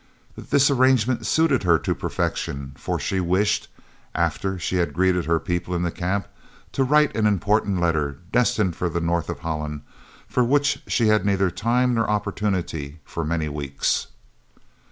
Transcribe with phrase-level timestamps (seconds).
[0.35, 3.67] This arrangement suited her to perfection, for she wished,
[4.15, 6.25] after she had greeted her people in the Camp,
[6.71, 9.81] to write an important letter, destined for the north of Holland,
[10.27, 14.07] for which she had had neither time nor opportunity for many weeks.